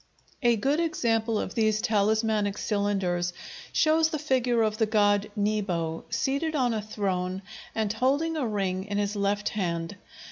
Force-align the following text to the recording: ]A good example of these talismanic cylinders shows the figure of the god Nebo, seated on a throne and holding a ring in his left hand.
]A 0.51 0.55
good 0.55 0.79
example 0.79 1.39
of 1.39 1.53
these 1.53 1.79
talismanic 1.79 2.57
cylinders 2.57 3.33
shows 3.71 4.09
the 4.09 4.17
figure 4.17 4.63
of 4.63 4.79
the 4.79 4.87
god 4.87 5.29
Nebo, 5.35 6.05
seated 6.09 6.55
on 6.55 6.73
a 6.73 6.81
throne 6.81 7.43
and 7.75 7.93
holding 7.93 8.35
a 8.35 8.47
ring 8.47 8.85
in 8.85 8.97
his 8.97 9.15
left 9.15 9.49
hand. 9.49 9.97